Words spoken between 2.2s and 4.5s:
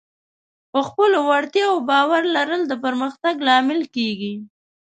لرل د پرمختګ لامل کېږي.